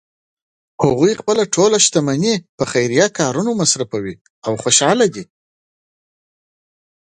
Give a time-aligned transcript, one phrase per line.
[0.83, 5.23] هغوی خپله ټول شتمني په خیریه کارونو مصرفوی او خوشحاله دي